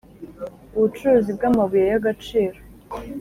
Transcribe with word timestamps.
Ubucuruzi 0.75 1.31
bw’amabuye 1.37 1.85
y’agaciro 1.91 2.59